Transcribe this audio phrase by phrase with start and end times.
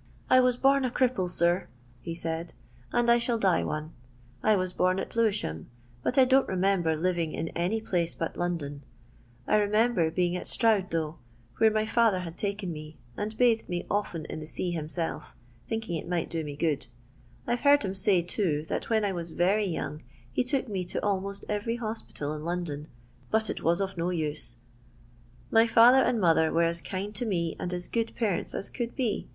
[0.30, 1.68] "I was bom a cripple, sir,"
[2.00, 2.54] he said,"
[2.94, 3.92] and I shall die one.
[4.42, 5.66] I was bom at licwisham,
[6.02, 8.82] but I don't remember living in any place but London.
[9.46, 11.18] I remember being at Stroud though,
[11.58, 15.36] where my fiither had taken me, and bathed me often in the sea himself,
[15.68, 16.86] thinking it might do me good.
[17.46, 20.82] I 've heard him say, too, that when I was very young he took me
[20.86, 22.88] to almost every hospital in London,
[23.30, 24.56] but it was of no use.
[25.50, 28.96] My father and mother were as kind to me and as good parents as could
[28.96, 29.28] be.